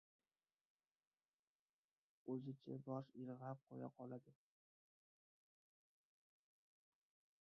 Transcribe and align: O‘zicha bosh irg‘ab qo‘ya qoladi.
O‘zicha 2.35 2.77
bosh 2.87 3.11
irg‘ab 3.25 3.61
qo‘ya 3.69 3.91
qoladi. 3.99 4.35